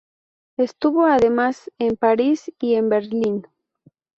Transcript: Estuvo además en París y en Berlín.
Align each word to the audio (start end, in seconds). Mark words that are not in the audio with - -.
Estuvo 0.57 1.05
además 1.05 1.69
en 1.77 1.95
París 1.95 2.51
y 2.59 2.73
en 2.73 2.89
Berlín. 2.89 3.45